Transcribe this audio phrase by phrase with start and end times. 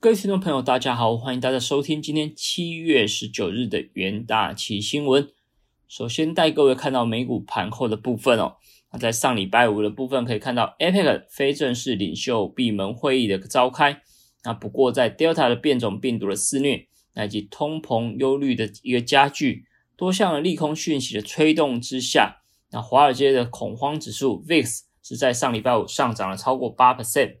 [0.00, 5.28] 各位听众朋友，大家好，欢迎大家收听今天七月十九日的元大旗新闻。
[5.88, 8.58] 首先带各位看到美股盘后的部分哦。
[8.92, 14.00] 那在上礼拜五的部分可以看到，APEC 非正式领袖闭门会议的召开。
[14.44, 16.86] 那不过在 Delta 的变种病毒的肆虐，
[17.16, 19.64] 以及通膨忧虑的一个加剧，
[19.96, 27.38] 多项的利空讯息的推动之下，那华尔街的恐慌指数 VIX 是在上礼拜五上涨了超过八 percent。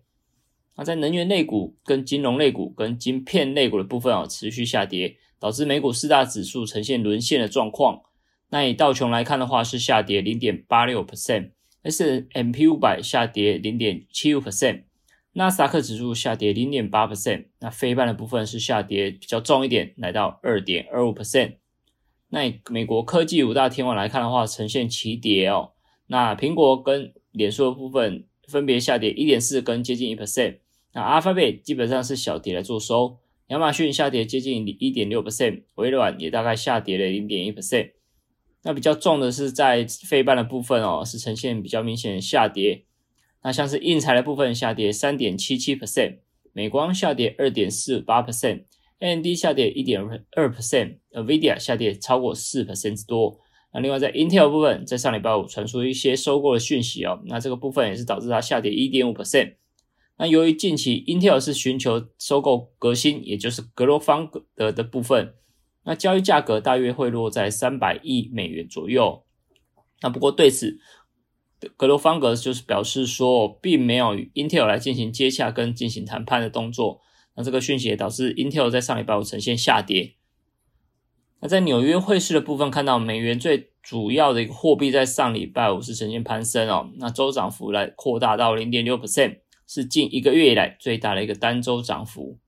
[0.78, 8.02] 那在能源类股、跟金融类股、跟晶片类股的部分啊，持续下跌，导致美股四大指数呈现沦陷的状况。
[8.50, 14.84] 那以道琼来看的话，是下跌零点八六 percent，S M P 五百下跌零点七五 percent，
[15.32, 17.46] 纳斯达克指数下跌零点八 percent。
[17.58, 21.56] 那非半的部分是下跌比较重一点，来到二点二五 percent。
[22.28, 25.72] 那以美国科技五大天王来看的话，呈现齐跌哦。
[26.06, 30.58] 那苹果跟脸书的部分分别下跌一点四跟接近一 percent。
[30.92, 37.92] 那 Alphabet 基本上是小跌来做收，亚马逊下跌接近一点六 percent，微软也大概下跌了零点一 percent。
[38.64, 42.84] 那比较重的是在费半的部分哦，是呈现比较明显的下跌。
[43.44, 46.18] 那像是印材的部分下跌三点七七 percent，
[46.52, 53.38] 美光下跌二点四八 percent，AMD 下跌一点二 percent，NVIDIA 下跌超过四 percent 之多。
[53.72, 59.54] 那另外在 Intel 部分，在上礼拜五传出一些收购的讯息哦，那这个部分也是导致它下跌一点五 percent。
[60.18, 65.34] 那由于近期 Intel 是寻求收购革新，也就是格罗方格的部分，
[65.84, 69.24] 那交易价格大约会落在三百亿美元左右。
[70.02, 70.78] 那不过对此，
[71.76, 77.00] 格罗方格就是表示说，并没有与 Intel 来进行接洽跟进行谈判的动作。
[77.36, 80.16] 那这个讯息也导致 Intel 在上礼拜五呈现下跌。
[81.40, 89.38] 那在纽约汇市的部分，看到美元最主要的一个货币在上礼拜五是呈现攀升哦，那周涨幅来扩大到零点六 percent。
[89.68, 92.38] 是近一个月以来最大的一个单周涨幅。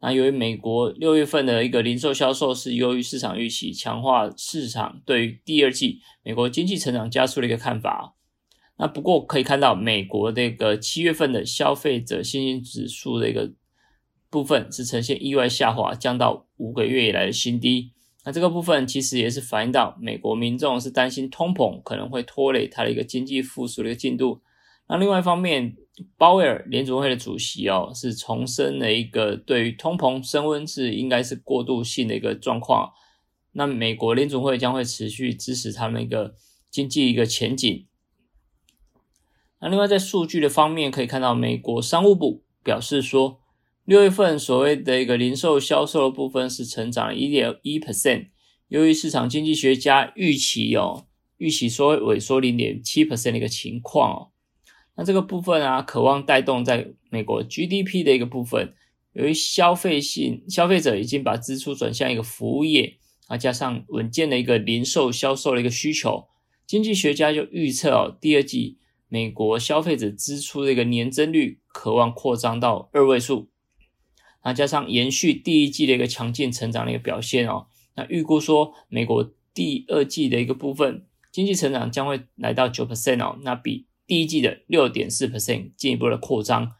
[0.00, 8.14] 那由于美国六月份的一个零售销售是优于市场预期，强化市场对于第二季美国经济成长加速的一个看法。
[8.78, 13.54] 那不过可以看到，美国这个七月份的消费者信心指数的一个
[14.28, 17.92] 部分是呈现意外下滑，降到五个月以来的新低。
[18.26, 24.42] 那这个部分其实也是反映到美国民众是担心通膨可能会拖累它的一个经济复苏的一个进度。
[24.88, 25.74] 那另外一方面，
[26.16, 32.92] 鲍威尔联储会的主席哦，是重申了一个对于通膨升温是应该是过渡性的一个状况。
[33.52, 36.34] 那美国联储会将会持续支持他们一个
[36.70, 37.86] 经济一个前景。
[39.60, 43.40] 那另外在数据的方面，可以看到美国商务部表示说，
[43.86, 48.28] 六月份所谓的一个零售销售的部分是成长了一点一 percent，
[48.68, 51.06] 由于市场经济学家预期哦，
[51.38, 54.35] 预期说萎缩零点七 percent 的一个情况哦。
[54.96, 58.72] 那这个部分啊，渴望带动在美国 GDP 的一个部分，
[59.12, 62.96] 由于消费性消费者已经把支出转向一个服务业
[63.26, 66.28] 啊，加上稳健的一个零售销售的一个需求，
[66.66, 73.50] 经济学家就预测哦，第二季美国消费者支出的一个年增率渴望扩张到二位数，
[74.44, 83.84] 那加上延续第一季的一个强劲成长的一个表现哦，那预估说美国第二季的一个部分经济成长将会来到九 percent 哦，那比。
[84.06, 86.72] 第一季的六点四 percent 进一步的扩张，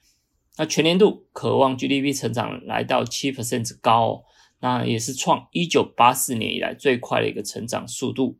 [0.56, 4.24] 那全年度渴望 GDP 成长来到七 percent 之高，
[4.60, 8.38] 那也是创一九八四年以来最快的一个成长速度。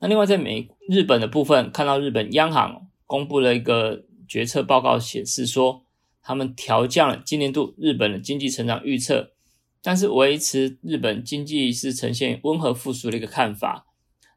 [0.00, 5.86] 那另外在美日本的部分，看到日本央行公布了一个决策报告，显示说
[6.20, 9.32] 他们调降了今年度日本的经济成长预测，
[9.80, 13.86] 但是维持日本经济是呈现温和复苏的一个看法。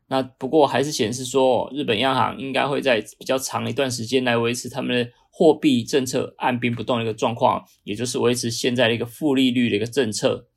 [0.10, 10.48] 那不过还是显示说，日本央行应该会在比较长一段时间来维持他们的货币政策按兵不动的一个状况，也就是维持现在的一个负利率的一个政策。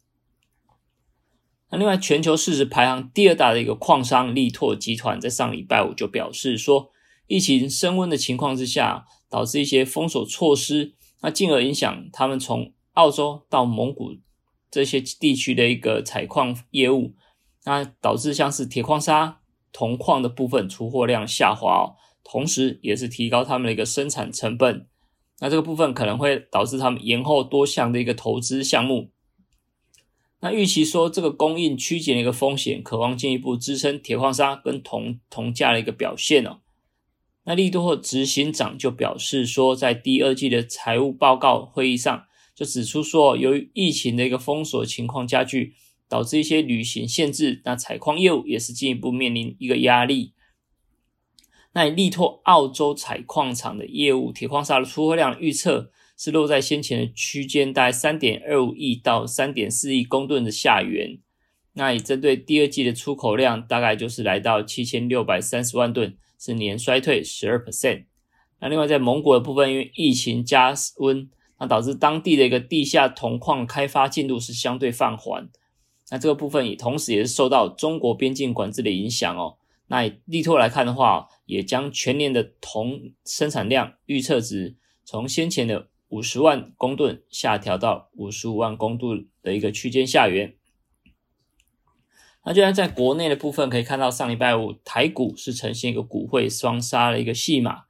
[1.70, 6.90] 那另外，全球市值排行第二大的一个矿商力拓集团在上礼拜五就表示说，
[7.26, 14.12] 疫情升温的情况之下，导致一些封锁措施，那进而影响他们从澳洲到蒙古
[14.70, 17.14] 这些地区的一个采矿业务，
[17.64, 19.39] 那导致像是铁矿砂。
[19.72, 21.94] 铜矿的部分出货量下滑，
[22.24, 24.86] 同时也是提高他们的一个生产成本，
[25.40, 29.10] 那这个部分可能会导致他们延后多项的一个投资项目。
[30.40, 36.60] 那预期说这个供应趋紧的一个风险，渴望进一步支撑铁矿砂跟铜铜价的一个表现哦。
[37.44, 42.24] 那利多执行长就表示说，在第二季的财务报告会议上
[42.54, 45.74] 就指出说，由于疫情的一个封锁情况加剧。
[46.10, 50.34] 导致一些旅行限制，那采矿业务也是进一步面临一个压力。
[51.72, 61.20] 那力拓澳洲采矿厂的业务，铁矿砂的出货量预测是落在先前的区间，大概三点二五亿到三点四亿公吨的下缘。
[61.74, 68.06] 那以针对第二季的出口量，大概就是来到七千六百三十万吨，是年衰退十二 percent。
[68.58, 71.30] 那另外在蒙古的部分，因为疫情加温，
[71.60, 75.48] 那导致当地的一个地下铜矿开发进度是相对放缓。
[76.10, 79.58] 那这个部分也同时也是受到中国边境管制的影响哦。
[79.86, 90.56] 那力拓来看的话，也将全年的铜生产量预测值从先前的五十万公吨下调到五十五万公吨的一个区间下缘。
[92.44, 97.82] 那就然在国内的部分可以看到，上礼拜五台股是呈现一个股汇双杀的一个戏码。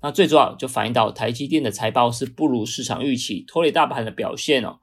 [0.00, 4.80] 那最主要就反映到台积电的财报是不如市场预期，拖累大盘的表现哦。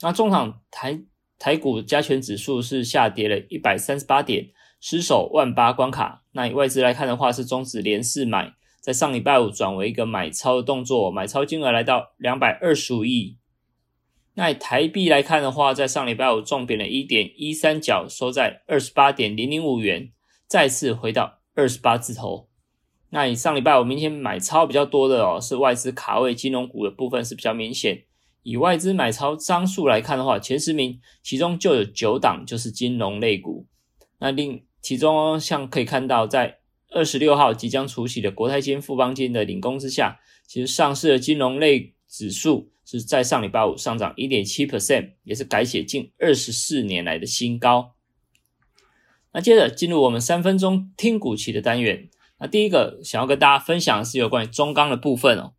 [0.00, 1.00] 那中场台
[1.38, 4.48] 台股加权指数是下跌了一百三十八点，
[4.80, 6.24] 失守万八关卡。
[6.32, 13.38] 那以外资来看的话，是终止连四买，在上礼拜五转为一个买超的动作，买超金额来到两百二十五亿。
[14.34, 20.10] 那以台币来看的话，在上礼拜五重贬了一点一三角，收在二十八点零零五元，
[20.46, 22.48] 再次回到二十八字头。
[23.10, 28.04] 那以上礼拜五明天买超比较多的哦，是外资卡位金融股的部分是比较明显。
[28.48, 33.66] 以外资买超张数来看的话，前十名其中就有九档就是金融类股。
[34.20, 36.60] 那另其中像可以看到，在
[36.90, 42.70] 二十六号即将除息的国泰金、富邦金的领工之下，其实上市的金融类指数。
[42.90, 47.92] 是在上礼拜五上涨一点七 percent，也是改写近二十四年来的新高。
[49.34, 52.08] 那接着进入我们三分钟听股期的单元。
[52.40, 55.52] 那第一个想要跟大家分享的是有关于中钢的部分哦。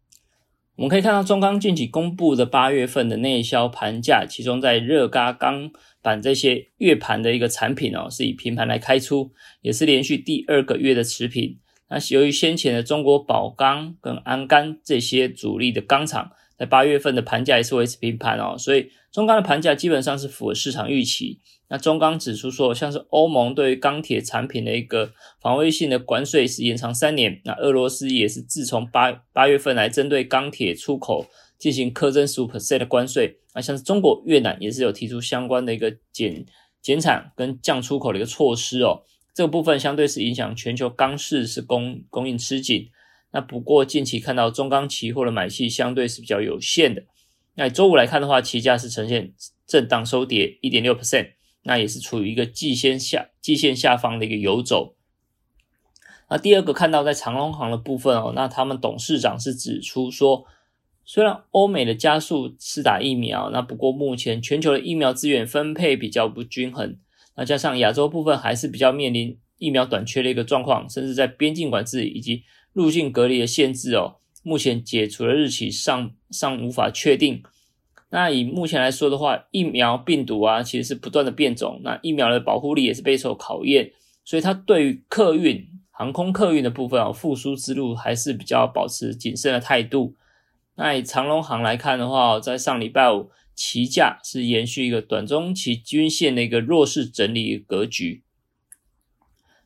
[0.79, 5.69] 我们可以看到中钢近期公布的八月份的内销盘价，其中在热轧钢
[6.01, 11.57] 板这些月盘的一个产品哦，是以平盘来开出，也是连续第二个月的持平。
[11.89, 16.31] 那由于先前的中国宝钢跟鞍钢这些主力的钢厂。
[16.59, 21.39] 在八月份的盘价也是维持平盘哦，所以中钢的盘价基本上是符合市场预期。
[21.69, 31.27] 那中钢指出说，像是欧盟对于钢铁产品的一个防卫性的关税是延长三年，那俄罗斯也是自从八八月份来针对钢铁出口
[31.57, 33.37] 进行苛征十五 percent 的关税。
[33.53, 36.45] 那像是中国、越南也是有提出相关的一个减
[36.81, 39.03] 减产跟降出口的一个措施哦，
[39.33, 42.89] 这个部分相对是影响全球钢市是供供应吃紧。
[43.31, 47.03] 那不过近期看到中钢期货的买气相对是比较有限的。
[47.55, 49.33] 那周五来看的话，期价是呈现
[49.67, 51.31] 震荡收跌一点六 percent，
[51.63, 54.95] 那也是处于一个季线下季线下方的一个游走。
[56.29, 60.45] 那第二个看到在长隆行的部分哦，那他们董事长是指出说，
[61.03, 66.97] 虽然欧美的加速施打疫苗，那不过目前全球的疫苗资源分配比较不均衡，
[67.35, 72.43] 那加上亚洲部分还是比较面临疫苗短缺的一个状况，甚至在边境管制以及
[72.79, 77.43] 入境隔离的限制哦，目前解除的日期尚尚无法确定。
[78.09, 83.91] 那以目前来说的话，疫苗病毒啊，其实是不断的变种，那疫苗的保护力也是备受考验，
[84.23, 90.15] 所以它对于客运、航空客运的部分啊，复苏之路还是比较保持谨慎的态度。
[90.75, 98.23] 那以长龙航来看的话，在上礼拜五，期价是延续一个短中期均线的一个弱势整理格局。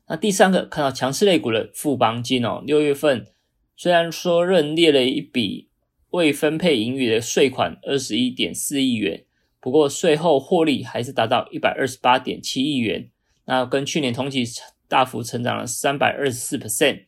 [0.06, 3.26] 那第三个看到强势类股的富邦金哦，六月份
[3.74, 5.70] 虽然说认列了一笔
[6.10, 9.24] 未分配盈余的税款二十一点四亿元，
[9.60, 13.10] 不过税后获利还是达到一百二十八点七亿元，
[13.46, 14.44] 那跟去年同期
[14.86, 17.06] 大幅成长了三百二十四 percent。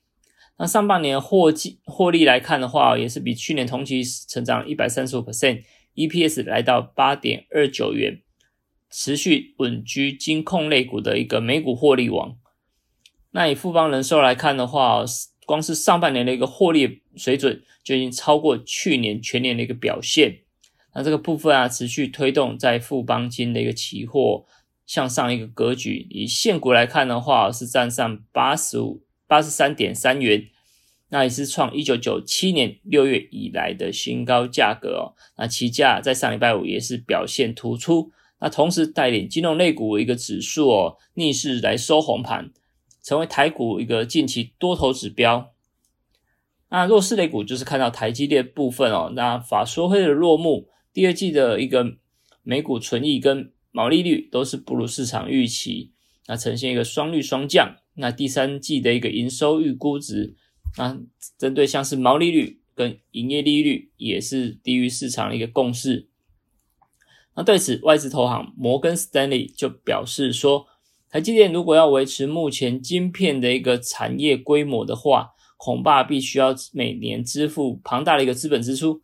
[0.58, 8.22] 那上半年获计获利来看的话，也是比去年同期成长一百三十五 percent，EPS 来到八点二九元，
[8.90, 12.38] 持续稳居金控类股的一个美股获利王。
[13.36, 15.04] 那以富邦人寿来看的话，
[15.44, 20.38] 光是上半年的一个获利水准就已经超过去年全年的一个表现。
[20.94, 24.46] 那这个部分啊，持续推动在富邦金的一个期货
[24.86, 26.06] 向上一个格局。
[26.08, 30.48] 以现股来看的话，是站上八十五八十三点三元，
[31.10, 35.12] 那也是创一九九七年六月以来的新高价格哦。
[35.36, 42.50] 那期价在上礼拜五也是表现突出，那同时带领金融类股一个指数哦逆势来收红盘。
[43.06, 45.52] 成为台股一个近期多头指标。
[46.70, 49.12] 那弱势类股就是看到台积电部分哦。
[49.14, 51.98] 那法说会的落幕，第二季的一个
[52.42, 55.92] 每股纯益跟毛利率都是不如市场预期，
[56.26, 57.76] 那呈现一个双率双降。
[57.94, 60.34] 那第三季的一个营收预估值，
[60.76, 60.98] 那
[61.38, 66.08] 针对像是毛利率跟营业利率也是低于市场的一个共识。
[67.36, 70.66] 那对此，外资投行摩根斯丹利就表示说。
[71.16, 79.00] 台积电如果要维持目前晶片的一个产业规模的话，恐怕必须要每年支付庞大的一个资本支出。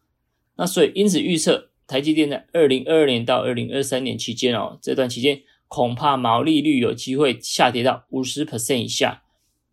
[0.58, 9.22] 那所以因此预测台积电在二零二二年到二零二三年期间哦，这段期间恐怕毛利率有机会下跌到五十 percent 以下。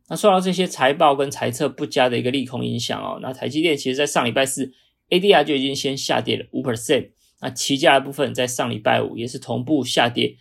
[0.08, 4.72] 那受到这些财报跟财测不佳的一个利空影响哦，那台积电其实在上礼拜四
[5.10, 7.10] ADR 就已经先下跌了五 percent。
[7.42, 10.38] 那期价的部分在上礼拜五也是同步下跌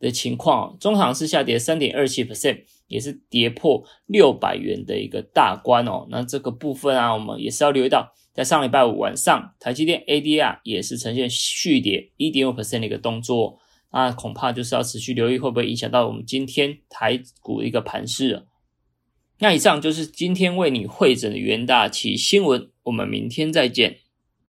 [0.00, 6.06] 的情况，中行是下跌三点二七 percent，也是跌破六百元的一个大关哦。
[6.10, 13.58] 那这个部分啊，我们也是要留意到，在上礼拜五晚上，台积电 ADR 也是呈现续跌一点五 percent 的一个动作，
[13.92, 18.46] 那恐怕就是要持续留意会不会影响到我们今天台股的一个盘势。
[19.40, 23.98] 那以上就是今天为你会诊的元大旗新闻，我们明天再见。